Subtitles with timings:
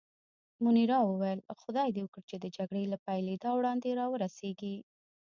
[0.63, 4.75] منیرا وویل: خدای دې وکړي چې د جګړې له پېلېدا وړاندې را ورسېږي.